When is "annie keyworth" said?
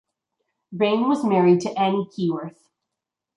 1.79-2.71